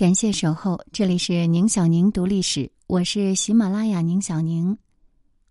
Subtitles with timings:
[0.00, 4.78] 感谢守候，这里是宁小宁读历史，我是喜马拉雅宁小宁，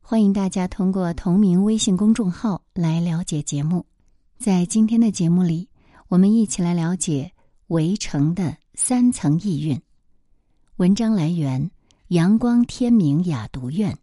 [0.02, 3.85] 欢迎大家通过同名微信公众号来了解节目。
[4.39, 5.70] 在今天的节目里，
[6.07, 7.31] 我们一起来了解
[7.67, 9.80] 《围城》的三层意蕴。
[10.77, 11.70] 文章来源：
[12.07, 13.95] 阳光天明雅读院，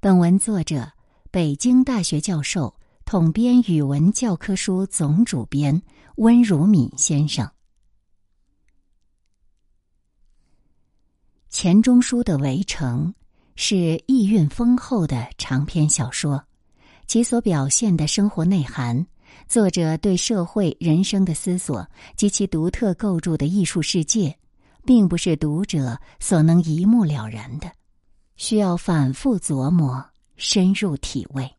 [0.00, 0.90] 本文作者：
[1.30, 2.74] 北京大学教授、
[3.04, 5.80] 统编语文教科书总主编
[6.16, 7.48] 温如敏先生。
[11.50, 13.08] 钱钟书的《围城》
[13.56, 16.42] 是意蕴丰厚的长篇小说，
[17.08, 19.04] 其所表现的生活内涵、
[19.48, 21.84] 作者对社会人生的思索
[22.16, 24.34] 及其独特构筑的艺术世界，
[24.86, 27.68] 并不是读者所能一目了然的，
[28.36, 30.02] 需要反复琢磨、
[30.36, 31.50] 深入体味。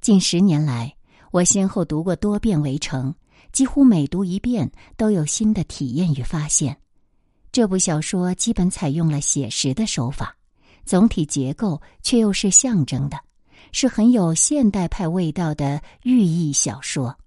[0.00, 0.96] 近十年来，
[1.30, 3.12] 我先后读过多遍《围城》，
[3.52, 6.74] 几乎每读一遍都有新的体验与发现。
[7.58, 10.36] 这部小说基本采用了写实的手法，
[10.84, 13.18] 总体结构却又是象征的，
[13.72, 17.18] 是很有现代派味道的寓意小说。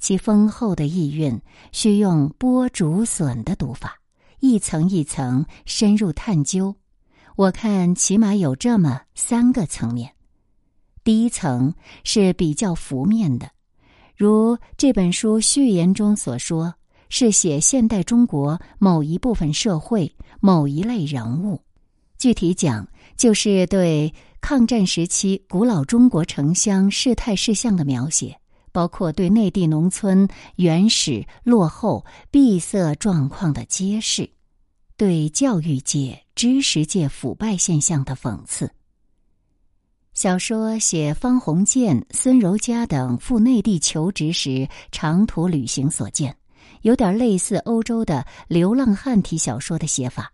[0.00, 4.00] 其丰厚的意蕴需用剥竹笋的读法，
[4.40, 6.74] 一层一层深入探究。
[7.36, 10.12] 我看起码有这么三个层面：
[11.04, 13.48] 第一层是比较浮面的，
[14.16, 16.74] 如这本书序言中所说。
[17.14, 20.10] 是写现代中国某一部分社会
[20.40, 21.60] 某一类人物，
[22.16, 22.88] 具体讲
[23.18, 28.38] 就是对抗战时期古老中国城乡事态事项的描写，
[28.72, 34.30] 包括对内地农村原始落后闭塞状况的揭示，
[34.96, 38.70] 对教育界知识界腐败现象的讽刺。
[40.14, 46.34] 小说写方鸿渐、孙柔嘉等赴内地求职时长途旅行所见。
[46.82, 50.32] 有点类似欧洲的流浪汉体小说的写法，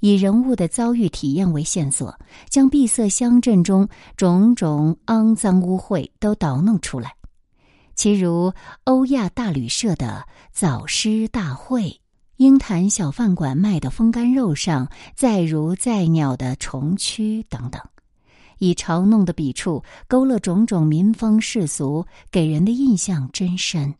[0.00, 2.18] 以人物的遭遇体验为线索，
[2.50, 7.14] 将闭塞乡镇中种种肮脏污秽都捣弄出来。
[7.94, 8.52] 其如
[8.84, 12.00] 欧亚大旅社的早诗大会，
[12.36, 17.80] 鹰潭小饭馆卖的风干肉上载如载鸟的虫蛆等等，
[18.58, 23.94] 以嘲弄的笔触勾勒种种民风世俗，给人的印象真深。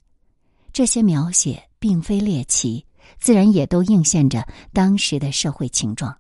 [0.72, 1.62] 这些描写。
[1.82, 2.86] 并非猎奇，
[3.18, 6.16] 自然也都映现着当时的社会情状。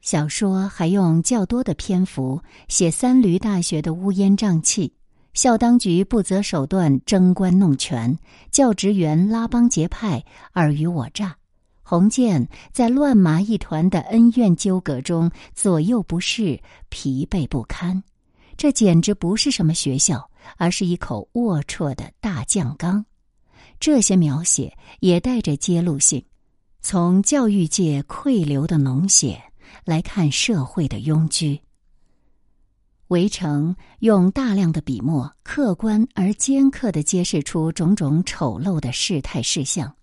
[0.00, 4.94] 小说还用较多的篇幅写三闾大学的乌烟瘴气，
[5.34, 8.18] 校当局不择手段争官弄权，
[8.50, 11.36] 教职员拉帮结派尔虞我诈，
[11.82, 18.02] 洪建在乱麻一团的恩怨纠葛中左右不适，疲惫不堪。
[18.56, 23.04] 这简直不是什么学校，而是一口龌龊的大酱缸。
[23.84, 26.24] 这些描写也带着揭露性，
[26.80, 29.38] 从教育界溃流的脓血
[29.84, 31.60] 来看社会的庸居。
[33.08, 39.94] 围城用大量的笔墨，客观而尖刻的揭示出种种丑陋的事态事项，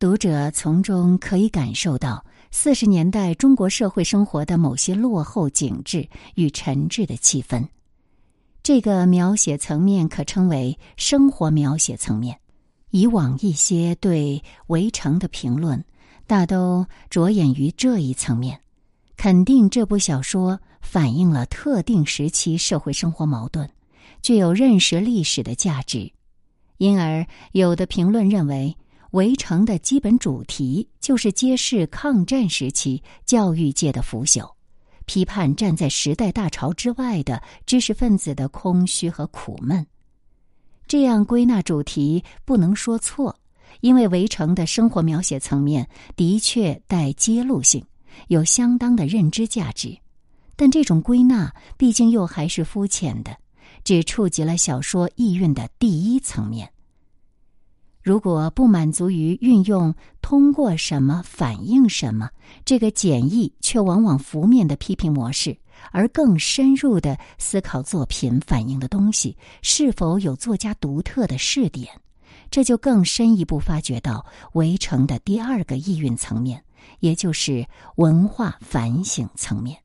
[0.00, 7.64] 读者从中可以感受到四十年代中国社会生活的某些落后景致与沉滞的气氛。
[8.60, 12.36] 这个描写层面可称为生活描写层面。
[12.90, 15.84] 以往一些对《围城》的评论，
[16.26, 18.60] 大都着眼于这一层面，
[19.16, 23.68] 肯定这部小说反映了特定时期社会生活矛盾，
[24.22, 26.12] 具有认识历史的价值。
[26.78, 28.76] 因而，有的评论认为，
[29.10, 34.52] 《围城》的基本主题就是揭示抗战时期教育界的腐朽，
[35.04, 39.86] 批判站在时代大潮之外的知识分子的空虚和苦闷。
[40.88, 43.38] 这样归纳主题不能说错，
[43.82, 47.84] 因为《围城》的生活描写层面的确带揭露性，
[48.28, 49.96] 有相当的认知价值。
[50.56, 53.36] 但这种归纳毕竟又还是肤浅的，
[53.84, 56.72] 只触及了小说意蕴的第一层面。
[58.02, 62.30] 如果不满足于运用“通过什么反映什么”
[62.64, 65.54] 这个简易却往往浮面的批评模式，
[65.92, 71.88] 而更深入的思考作品反映的东西是否有作家独特的视点，
[72.50, 76.62] 这就更深一步发掘到《围城》的第二个意蕴层面，
[77.00, 77.66] 也就是
[77.96, 79.76] 文化反省层面。《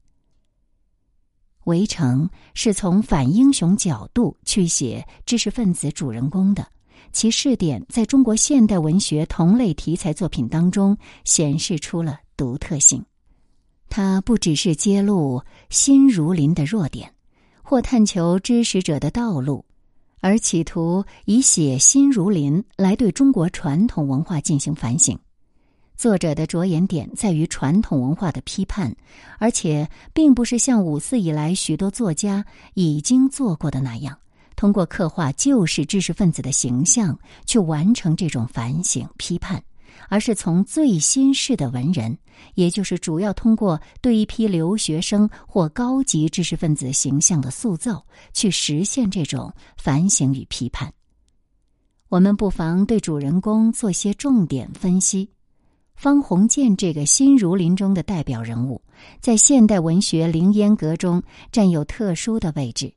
[1.65, 6.67] 围城》是从反英雄角度去写知识分子主人公的。
[7.11, 13.05] 其试点在中国现代文学同类题材作品当中显示出了独特性。
[13.95, 17.13] 它不只是揭露新儒林的弱点，
[17.61, 19.63] 或探求知识者的道路，
[20.19, 25.15] 而企图以写新儒林来对中国传统文化进行反省。
[25.95, 28.91] 作者的着眼点在于传统文化的批判，
[29.37, 32.43] 而且并不是像五四以来许多作家
[32.73, 34.17] 已经做过的那样，
[34.55, 37.15] 通过刻画旧式知识分子的形象
[37.45, 39.63] 去完成这种反省批判，
[40.09, 42.17] 而是从最新式的文人，
[42.55, 50.91] 也就是主要通过对一批留学生或高级知识分子形象的塑造，去实现这种反省与批判。
[52.09, 55.29] 我们不妨对主人公做些重点分析。
[55.95, 58.81] 方鸿渐这个新儒林中的代表人物，
[59.21, 62.93] 在现代文学凌烟阁中占有特殊的位置。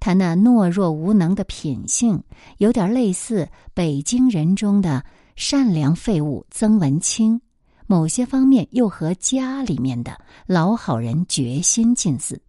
[0.00, 2.22] 他那懦弱无能的品性，
[2.56, 5.04] 有点类似北京人中的
[5.38, 7.38] 善良废物曾文清；
[7.86, 12.42] 某些方面又和家里面的老好人决心近似。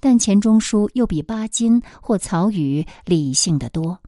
[0.00, 3.98] 但钱钟书又比巴金或曹禺理性的多。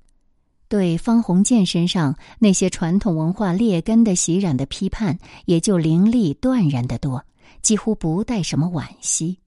[0.68, 7.22] 对方鸿渐身上那些传统文化劣根的袭染的批判，也就凌厉断然的多，
[7.60, 9.38] 几乎不带什么惋惜。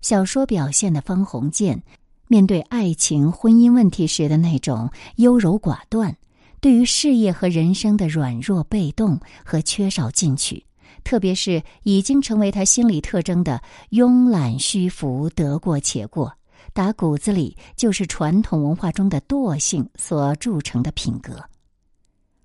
[0.00, 1.80] 小说表现的方鸿渐
[2.26, 6.16] 面对爱情、婚姻问题时的那种优柔寡断，
[6.62, 10.64] 对于事业和人生的软弱被动和缺少进取，
[11.02, 13.60] 特别是已经成为他心理特征的
[13.90, 16.32] 慵懒虚浮、得过且过。
[16.72, 21.42] 打骨子里就是传统文化中的惰性所铸成的品格。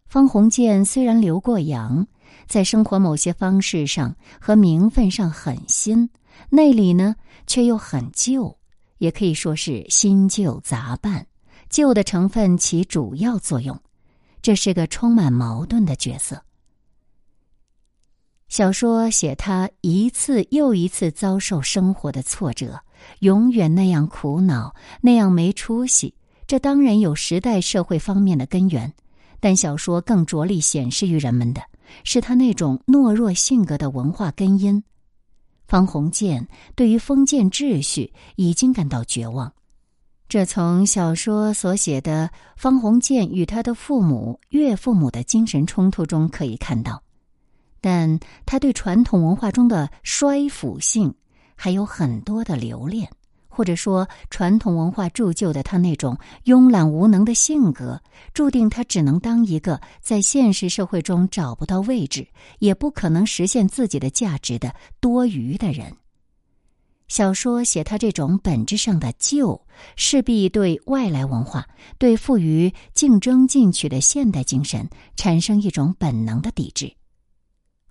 [0.08, 2.08] 方鸿渐虽然留过洋，
[2.48, 6.10] 在生活某些方式上和名分上很新，
[6.50, 7.16] 内里呢
[7.46, 8.58] 却又很旧，
[8.98, 11.28] 也可以说是新旧杂拌，
[11.70, 13.80] 旧的成分起主要作用。
[14.48, 16.42] 这是个充满矛盾的角色。
[18.48, 22.80] 小说写他一次又一次遭受生活的挫折。
[23.20, 26.16] 永远那样苦恼，那样没出息，
[26.48, 28.94] 这当然有时代社会方面的根源，
[29.42, 31.62] 但小说更着力显示于人们的
[32.06, 34.82] 是他那种懦弱性格的文化根因。
[35.68, 39.52] 方鸿渐对于封建秩序已经感到绝望，
[40.30, 47.02] 这从小说所写的方鸿渐与他的父母、岳父母的精神冲突中可以看到，
[47.80, 51.14] 但他对传统文化中的衰腐性。
[51.60, 53.10] 还有很多的留恋，
[53.48, 56.16] 或者说传统文化铸就的他那种
[56.46, 58.00] 慵懒无能的性格，
[58.32, 62.28] 注定他只能当一个在现实社会中找不到位置，
[62.60, 65.92] 也不可能实现自己的价值的多余的人。
[67.08, 69.62] 小说写他这种本质上的旧，
[69.96, 71.68] 势必对外来文化、
[71.98, 76.94] 对富于竞争进取的现代精神产生一种本能的抵制。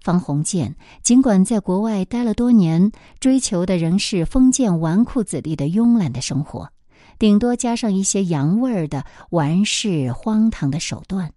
[0.02, 6.70] 方鸿渐尽管在国外待了多年，追求的仍是封建纨绔子弟的慵懒的生活，
[7.18, 11.32] 顶多加上一些洋味儿的玩世荒唐的手段。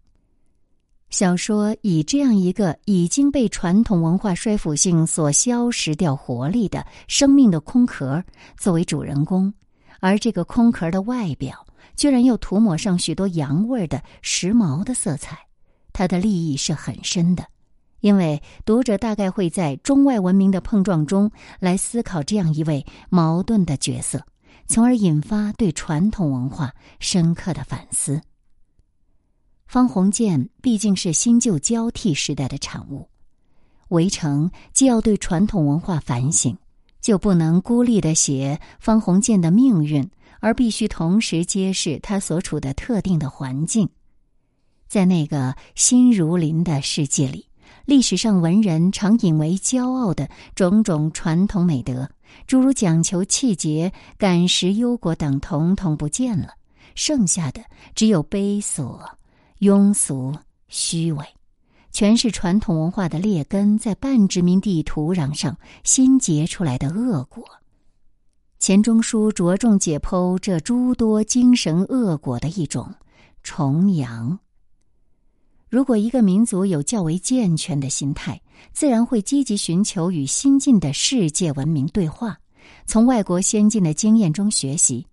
[1.09, 8.23] 小说以这样一个已经被传统文化衰腐性所消蚀掉活力的生命的空壳
[8.57, 9.51] 作为主人公，
[9.99, 11.65] 而这个空壳的外表
[11.95, 15.35] 居然又涂抹上许多洋味的时髦的色彩，
[15.91, 17.43] 它的立意是很深的。
[18.01, 21.29] 因为读者大概会在中外文明的碰撞中
[21.59, 24.23] 来思考这样一位矛盾的角色，
[24.67, 28.21] 从而引发对传统文化深刻的反思。
[29.69, 33.07] 方鸿渐毕竟是新旧交替时代的产物，
[33.89, 36.57] 围城既要对传统文化反省，
[36.99, 40.09] 就不能孤立的写方鸿渐的命运，
[40.39, 43.87] 而必须同时揭示他所处的特定的环境，
[44.87, 47.45] 在那个新如林的世界里。
[47.85, 52.09] 历史上文人常引为骄傲的种种传统美德，
[52.47, 56.55] 诸如讲求气节、感时忧国等，统统不见了。
[56.95, 58.99] 剩下的只有卑琐、
[59.59, 60.33] 庸俗、
[60.67, 61.25] 虚伪，
[61.91, 67.43] 全是传统文化的劣根在半殖民地土壤上新结出来的恶果。
[68.57, 72.93] 钱钟书着重解剖这诸多精神恶果的一种
[73.43, 74.39] 重阳。
[75.69, 78.41] 如果一个民族有较为健全的心态，
[78.73, 82.37] 自然会积极寻求与新进的世界文明对话，
[82.85, 85.05] 从外国先进的经验中学习。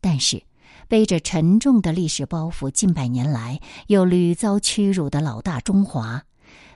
[0.00, 0.42] 但是，
[0.90, 6.24] 背着沉重的历史包袱，近百年来又屡遭屈辱的老大中华，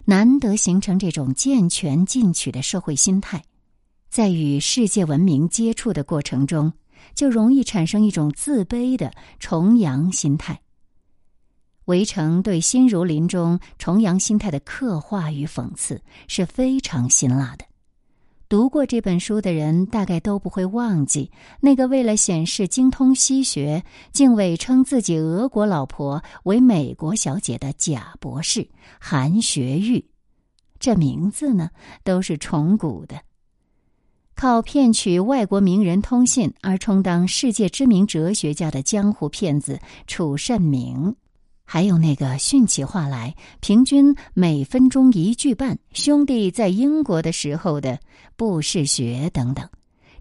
[0.05, 3.43] 难得形成这种健全进取的社会心态，
[4.09, 6.73] 在与世界文明接触的过程中，
[7.17, 10.61] 就容易产生一种自卑的崇洋心态。
[11.87, 17.65] 围城对新儒林中重阳心态的刻画与讽刺是非常辛辣的。
[18.55, 23.83] 读过这本书的人，大概都不会忘记那个为了显示精通西学，
[24.13, 28.69] 竟伪称自己俄国老婆为美国小姐的假博士
[29.01, 30.05] 韩学玉。
[30.79, 31.71] 这名字呢
[32.05, 33.21] 都是重古的。
[34.37, 41.17] 靠骗取外国名人通信而充当世界知名哲学家的江湖骗子楚慎明，
[41.75, 47.99] 还有那个训起话来平均每分钟一句半兄弟在英国的时候的
[48.37, 49.69] 布士学等等，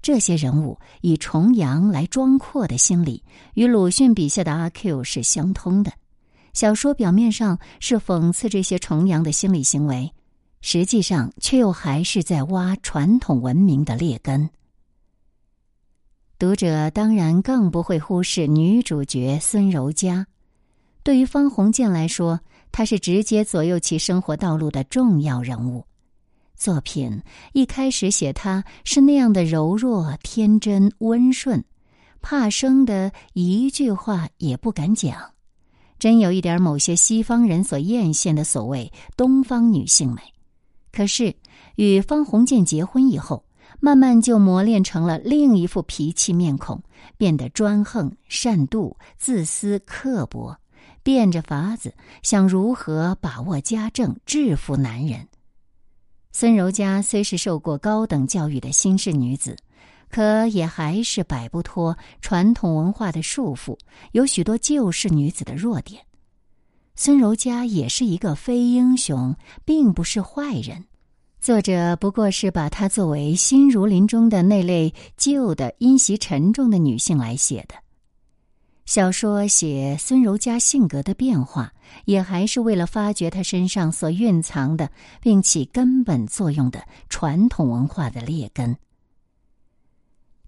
[0.01, 3.22] 这些人物以重阳来装阔的心理，
[3.53, 5.93] 与鲁迅笔下的阿 Q 是相通的。
[6.53, 10.12] 小说表面上是讽刺这些重阳的心理行为。
[10.62, 14.50] 实际上，却又还是在挖传统文明的劣根。
[16.39, 20.25] 读者当然更不会忽视女主角孙柔嘉。
[21.03, 22.39] 对于方鸿渐来说，
[22.72, 25.86] 他是直接左右其生活道路的重要人物。
[26.55, 31.62] 作品一开始写他是那样的柔弱、天真、温顺，
[32.22, 35.31] 怕生的一句话也不敢讲，
[36.00, 40.22] 真有一点某些西方人所艳羡的所谓东方女性美。
[40.91, 41.36] 可是，
[41.75, 43.43] 与方鸿渐结婚以后，
[43.81, 46.81] 慢慢就磨练成了另一副脾气面孔，
[47.17, 50.55] 变得专横、善妒、自私、刻薄，
[51.03, 51.93] 变着法子
[52.24, 55.27] 想如何把握家政、制服男人。
[56.31, 59.55] 孙柔嘉虽是受过高等教育的新式女子，
[60.10, 63.77] 可也还是摆不脱传统文化的束缚，
[64.13, 66.01] 有许多旧式女子的弱点。
[66.95, 70.86] 孙柔嘉也是一个非英雄，并不是坏人。
[71.41, 77.75] 作者不过是把她作为新儒林中的那类旧的、阴习沉重的女性来写的。
[78.85, 81.73] 小说写孙柔嘉性格的变化，
[82.05, 84.89] 也还是为了发掘她身上所蕴藏的
[85.21, 88.75] 并起根本作用的传统文化的劣根。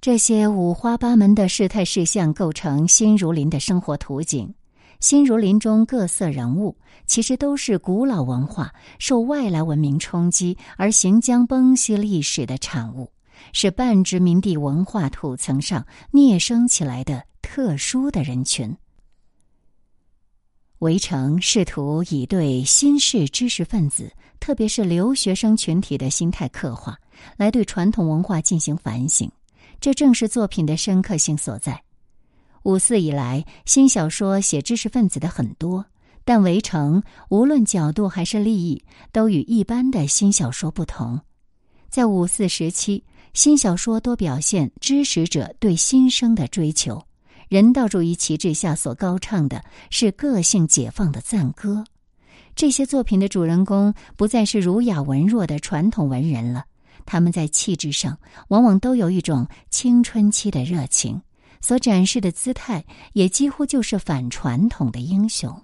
[0.01, 4.53] 这些五花八门的事态事项构成新儒林的生活图景。
[4.99, 13.11] 新儒林中各色人物，其实都是古老文化受外来文明冲击而行将崩析历史的产物，
[13.51, 18.75] 是半殖民地文化土层上孽生起来的特殊的人群。
[20.79, 26.97] 围城试图以对新式知识分子，特别是留学生群体的心态刻画，
[27.37, 29.31] 来对传统文化进行反省，
[29.79, 31.83] 这正是作品的深刻性所在。
[32.63, 35.85] 五四以来，新小说写知识分子的很多，
[36.25, 36.99] 但《围城》
[37.29, 41.21] 无论角度还是立意，都与一般的新小说不同。
[41.89, 47.01] 在五四时期，新小说多表现知识者对新生的追求，
[47.49, 51.83] 人道主义旗帜下所高唱的是个性解放的赞歌。
[52.55, 56.65] 这些作品的主人公不再是儒雅文弱的传统文人了，
[57.05, 61.21] 他们在气质上往往都有一种青春期的热情。
[61.61, 65.63] 所展示的姿态也几乎就是反传统的英雄。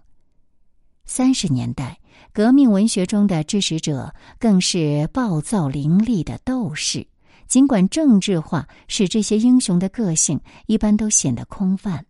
[1.05, 2.00] 三十年代
[2.33, 7.05] 革命文学中的支持者更是暴躁凌厉的斗士，
[7.51, 12.05] 尽管政治化使这些英雄的个性一般都显得空泛。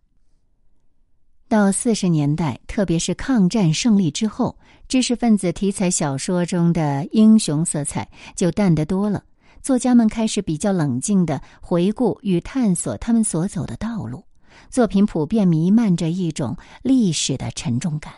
[1.48, 4.56] 到四十年代，特别是抗战胜利之后，
[4.86, 9.24] 知识分子题材小说中的英雄色彩就淡得多了。
[9.60, 14.24] 作家们开始比较冷静的回顾与探索他们所走的道路，
[14.70, 18.12] 作品普遍弥漫着一种历史的沉重感。《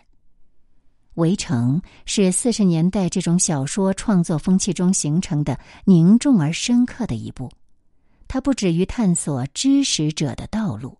[1.15, 7.51] 围城》是四十年代这种小说创作风气中形成的凝重而深刻的一步，
[8.27, 10.99] 它不止于探索知识者的道路，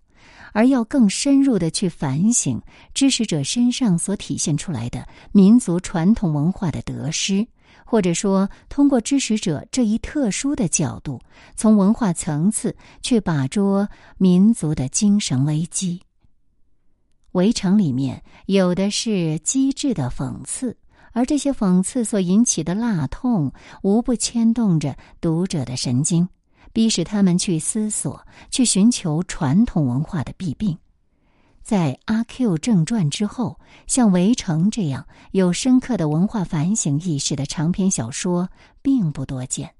[0.53, 2.63] 而要更深入的去反省
[2.95, 7.47] 知识者身上所体现出来的民族传统文化的得失。
[7.87, 11.21] 或者说，通过知识者这一特殊的角度，
[11.55, 16.01] 从文化层次去把捉民族的精神危机。
[17.35, 20.77] 围城里面有的是机智的讽刺，
[21.13, 26.29] 而这些讽刺所引起的辣痛，无不牵动着读者的神经，
[26.73, 30.79] 逼使他们去思索，去寻求传统文化的弊病。
[31.61, 38.49] 在《阿 Q 正传》之后，像《围城》这样有深刻的文化反省意识的长篇小说
[38.81, 39.75] 并不多见。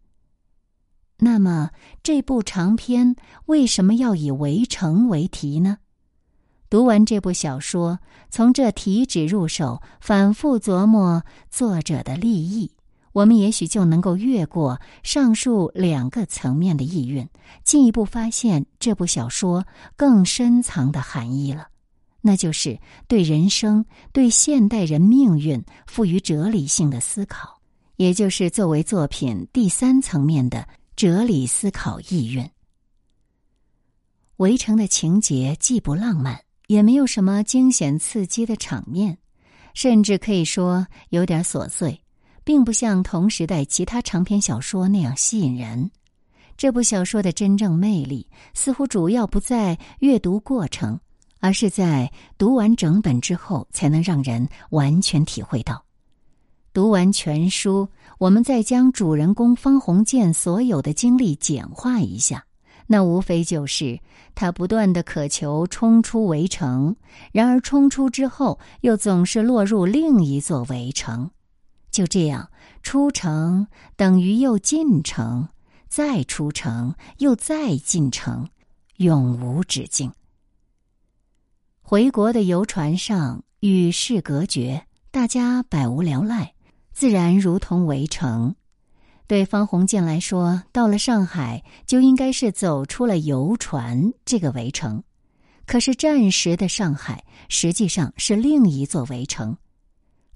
[1.19, 1.71] 那么，
[2.03, 3.15] 这部长篇
[3.47, 5.79] 为什么要以《围城》为题呢？
[6.75, 8.01] 读完这部小说，
[8.31, 12.73] 从这题旨入手，反复琢磨作者的立意，
[13.13, 17.29] 我们也许就能够越过上述两个层面的意蕴，
[17.63, 19.65] 进一步发现这部小说
[19.95, 21.69] 更深藏的含义了。
[22.21, 22.77] 那就是
[23.07, 27.61] 对人生、对现代人命运赋予哲理性的思考，
[27.95, 30.67] 也就是作为作品第三层面的
[30.97, 32.51] 哲理思考意蕴。
[34.39, 36.41] 围城的情节既不浪漫，
[36.75, 39.17] 也没有什么惊险刺激的场面，
[39.75, 42.01] 甚至可以说有点琐碎，
[42.43, 45.89] 并不像同时代其他长篇小说那样吸引人。
[46.57, 50.99] 这部小说的真正魅力，似乎主要不在阅读过程，
[51.39, 55.85] 而是在读完整本之后，才能让人完全体会到。
[56.73, 57.89] 读完全书，
[58.19, 62.45] 我们再将主人公方鸿渐所有的经历简化一下，
[62.87, 64.01] 那无非就是
[64.35, 66.97] 他不断的渴求冲出围城，
[67.33, 71.31] 然而冲出之后，又总是落入另一座围城。
[71.91, 72.51] 就这样，
[72.83, 75.49] 出城等于又进城。
[75.87, 78.49] 再出城，又再进城，
[78.97, 80.11] 永无止境。
[81.81, 86.55] 回国的游船上与世隔绝，大家百无聊赖，
[86.93, 88.57] 自然如同围城。
[89.27, 95.03] 对方鸿渐来说，到了上海就应该是走出了游船这个围城。
[95.67, 99.57] 可是暂时的上海实际上是另一座围城。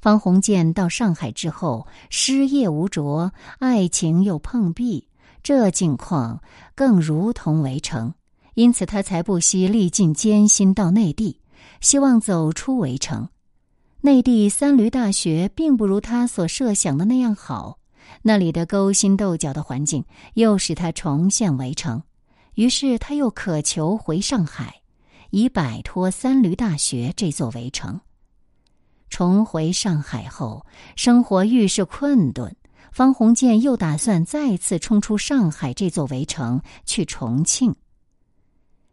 [0.01, 5.07] 方鸿渐到上海之后，失业无着，爱情又碰壁。
[5.43, 6.43] 这境况
[6.75, 8.15] 更如同围城，
[8.55, 11.41] 因此他才不惜历尽艰辛到内地，
[11.81, 13.29] 希望走出围城。
[14.01, 17.79] 内地三驴大学并不如他所设想的那样好，
[18.23, 22.03] 那里的勾心斗角的环境又使他重现围城。
[22.55, 24.81] 于是他又渴求回上海，
[25.31, 28.01] 以摆脱三驴大学这座围城。
[29.11, 32.55] 重回上海后，生活愈是困顿。
[32.91, 37.75] 方鸿渐又打算再次冲出上海这座围城，去重庆。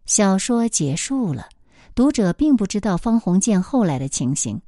[0.05, 1.49] 小说结束了，
[1.95, 4.61] 读者并不知道方鸿渐后来的情形，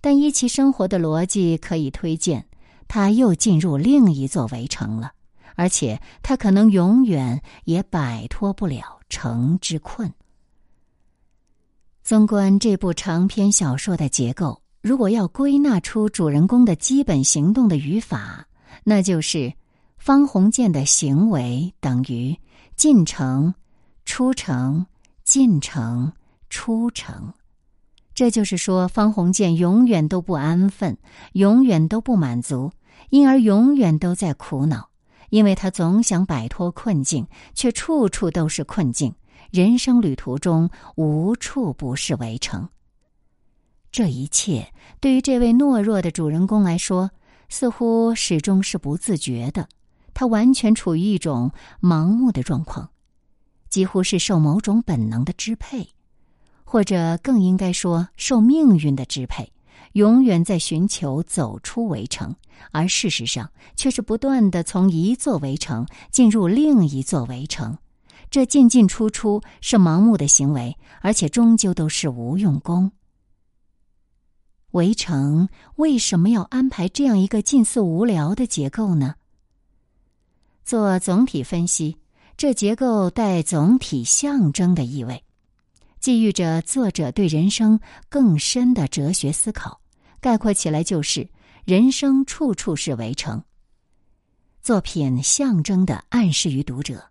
[0.00, 2.44] 但依其生活的逻辑，可以推荐
[2.88, 5.12] 他又进入另一座围城了，
[5.56, 10.12] 而且他可能永远也摆脱不了城之困。
[12.02, 18.46] 纵观这部长篇小说的结构，如果要归纳出主人公的基本行动的语法。
[18.84, 19.52] 那就是
[19.98, 22.36] 方鸿渐的行为等于
[22.74, 23.54] 进城、
[24.04, 24.84] 出城、
[25.24, 26.12] 进城、
[26.48, 27.32] 出城。
[28.22, 30.96] 这就是说，方鸿渐永远都不安分，
[31.32, 32.70] 永远都不满足，
[33.10, 34.90] 因而永远都在苦恼，
[35.30, 39.12] 因为他总想摆脱困境，却处处都是困境。
[39.50, 42.68] 人生旅途中无处不是围城。
[43.90, 47.10] 这一切对于这位懦弱的主人公来说。
[47.48, 49.68] 似乎始终是不自觉的，
[50.14, 52.88] 他完全处于一种盲目的状况，
[53.68, 55.88] 几乎是受某种本能的支配，
[56.72, 59.52] 或者更应该说受命运的支配，
[59.92, 62.34] 永远在寻求走出围城，
[62.70, 67.76] 而事实上却是不断的从一座围城进入另一座围城，
[68.30, 72.90] 这进进出出是盲目的行为，而且终究都是无用功。
[74.70, 79.16] 围城为什么要安排这样一个近似无聊的结构呢？
[80.64, 81.98] 做总体分析，
[82.38, 85.22] 这结构带总体象征的意味，
[86.02, 89.80] 寄寓着作者对人生更深的哲学思考。
[90.20, 91.28] 概括起来就是：
[91.64, 93.44] 人生处处是围城。
[94.60, 97.04] 作品象征的暗示于读者，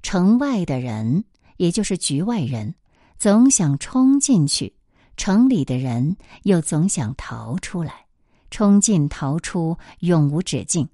[0.00, 1.24] 城外的人，
[1.56, 2.76] 也就是局外人，
[3.18, 4.72] 总想冲进去。
[5.16, 8.06] 城里的人又总想逃出来，
[8.52, 10.88] 冲进逃出永无止境。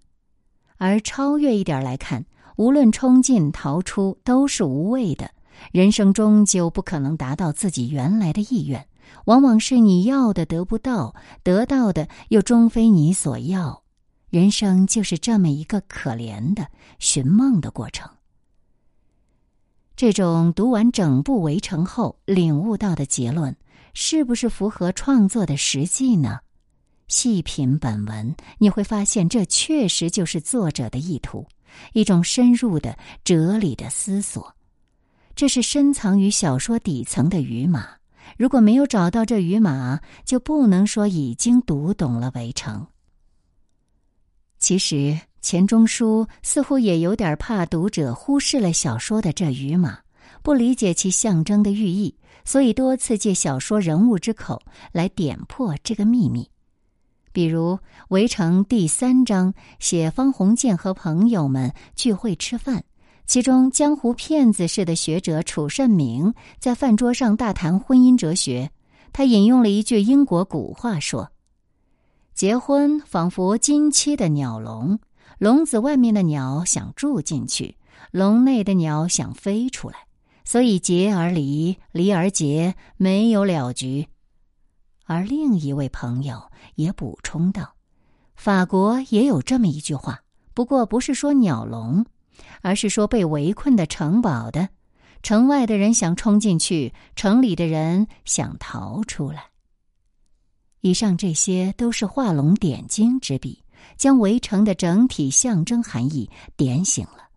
[0.79, 2.25] 而超越一点来看，
[2.57, 5.31] 无论冲进逃出都是无谓的。
[5.71, 8.87] 人生终究不可能达到自己原来的意愿，
[9.27, 13.83] 往往是你要的得不到，得到的又终非你所要。
[14.31, 16.67] 人生就是这么一个可怜的
[16.99, 18.11] 寻梦的过程。
[19.97, 23.57] 这种读完整部《围城》后领悟到的结论。
[23.95, 26.39] 是不是符合创作的实际呢？
[27.09, 31.47] 细品本文，你会发现这确实就是作者的意图，
[31.93, 34.55] 一种深入的哲理的思索。
[35.35, 37.89] 这是深藏于小说底层的语码。
[38.39, 42.81] 如果没有找到这语码，就不能说已经读懂了《围城》。
[44.59, 49.99] 其实钱钟书似乎也有点怕读者忽视了小说的这语码，
[50.43, 52.17] 不理解其象征的寓意。
[52.45, 56.51] 所以多次借小说人物之口来点破这个秘密，
[57.33, 57.75] 比如
[58.09, 62.83] 《围城》第三章写方鸿渐和朋友们聚会吃饭，
[63.27, 68.71] 其中江湖骗子式的学者楚慎明在饭桌上大谈婚姻哲学，
[69.13, 71.31] 他引用了一句英国古话说
[72.35, 74.99] ：“结婚仿佛金漆的鸟笼，
[75.39, 77.77] 笼子外面的鸟想住进去，
[78.11, 79.97] 笼内的鸟想飞出来。”
[80.45, 84.09] 所以结而离，离而结，没有了局。
[85.07, 87.77] 而另一位朋友也补充道
[88.35, 90.21] ：“法国也有这么一句话，
[90.53, 92.05] 不过不是说鸟笼，
[92.61, 94.69] 而是说被围困的城堡的。
[95.23, 99.45] 城外的人想冲进去，城里的人想逃出来。
[100.81, 103.63] 以上这些都是画龙点睛之笔，
[103.97, 107.29] 将围城的整体象征含义点醒了。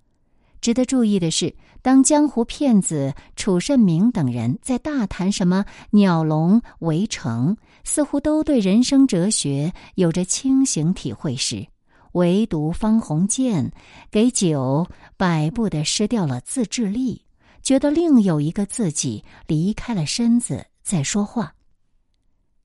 [0.62, 11.67] 值得注意的是，当江湖骗子楚慎明等人在大谈什么鸟笼围城，似乎都对人生哲学有着清醒体会时，
[12.15, 13.71] 唯独方鸿渐
[14.10, 17.21] 给酒摆布的失掉了自制力。
[17.62, 21.56] 觉得另有一个自己离开了身子在说话。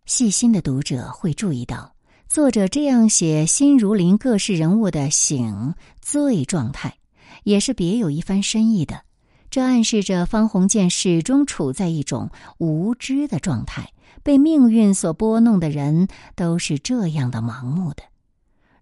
[0.05, 1.95] 细心的读者会注意到，
[2.29, 6.99] 作者这样写心如林各式人物的醒醉状态，
[7.45, 9.03] 也是别有一番深意的。
[9.49, 13.91] 这暗示着方鸿渐始终处在一种无知的状态，
[14.23, 18.03] 被命运所拨弄的人都是这样的盲目的。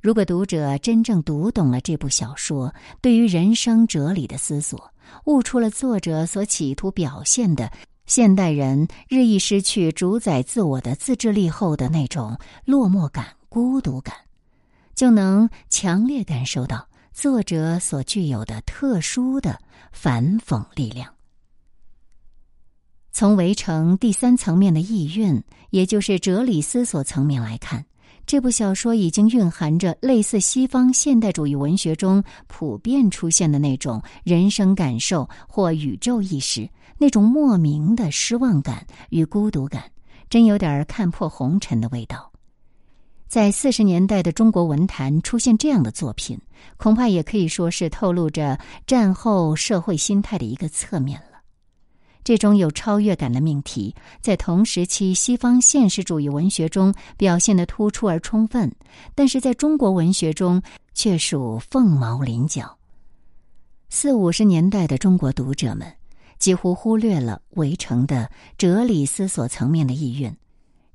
[0.01, 4.93] 如果读者真正读懂了这部小说，对于人生哲理的思索。
[5.25, 7.73] 悟出了作者所企图表现的
[8.05, 14.15] 现代人日益失去主宰自我的自制力后的那种落寞感、孤独感，
[14.95, 19.59] 就能强烈感受到作者所具有的特殊的
[19.93, 21.15] 反讽力量。
[23.11, 27.87] 从围城第三层面的意蕴，也就是哲理思索层面来看。
[28.29, 39.83] 这部小说已经蕴含着类似西方现代主义文学中普遍出现的那种人生感受或宇宙意识，那种莫名的失望感与孤独感，
[40.29, 42.31] 真有点看破红尘的味道。
[43.29, 46.39] 在四十年代的中国文坛出现这样的作品，
[46.77, 51.28] 恐怕也可以说是透露着战后社会心态的一个侧面了。
[52.29, 58.71] 这种有超越感的命题，在同时期西方现实主义文学中表现的突出而充分，
[59.15, 60.61] 但是在中国文学中
[60.93, 62.77] 却属凤毛麟角。
[63.89, 65.91] 四五十年代的中国读者们
[66.39, 70.37] 几乎忽略了《围城》的哲理思索层面的意蕴，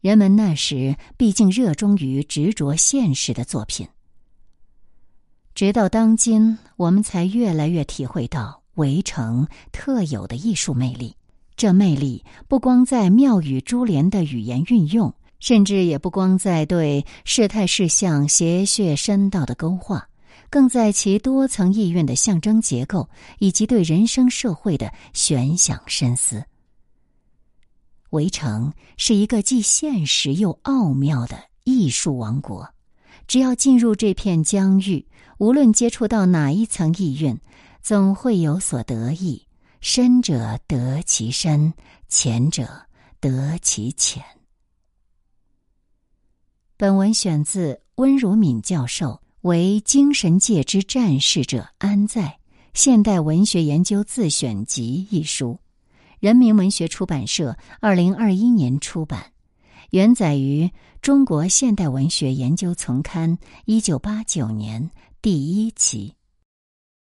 [0.02, 3.88] 人们那时毕竟热衷于执着现实的作品。
[5.56, 11.16] 直到当今，我们才越来越体会到《围城》特有的艺术魅力。
[11.56, 20.08] 这魅力不光在妙语珠联的语言运用，甚至也不光在对事态事项谐谑深道的勾画，
[20.50, 23.08] 更在其多层意蕴的象征结构
[23.40, 26.44] 以及对人生社会的悬想深思。
[28.10, 32.68] 围城是一个既现实又奥妙的艺术王国，
[33.28, 37.40] 只要进入这片疆域，无论接触到哪一层意蕴，
[37.82, 39.46] 总会有所得益。
[39.84, 41.74] 深者得其深，
[42.08, 42.84] 浅者
[43.20, 44.24] 得其浅。
[46.78, 49.08] 本文选自温如敏教授
[49.42, 52.40] 《为精神界之战士者安在？
[52.74, 55.60] 现代文学研究自选集》一书，
[56.22, 59.34] 人民文学出版社二零二一年出版，
[59.90, 60.66] 原载于
[61.02, 64.90] 《中国现代文学研究丛刊》一九八九年
[65.22, 66.16] 第一期。